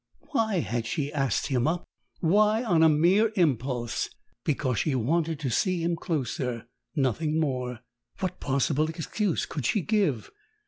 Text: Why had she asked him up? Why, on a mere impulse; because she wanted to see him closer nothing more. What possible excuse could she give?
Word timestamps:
Why 0.31 0.61
had 0.61 0.87
she 0.87 1.13
asked 1.13 1.45
him 1.45 1.67
up? 1.67 1.83
Why, 2.21 2.63
on 2.63 2.81
a 2.81 2.89
mere 2.89 3.31
impulse; 3.35 4.09
because 4.43 4.79
she 4.79 4.95
wanted 4.95 5.39
to 5.41 5.51
see 5.51 5.83
him 5.83 5.95
closer 5.95 6.65
nothing 6.95 7.39
more. 7.39 7.81
What 8.17 8.39
possible 8.39 8.89
excuse 8.89 9.45
could 9.45 9.67
she 9.67 9.81
give? 9.81 10.31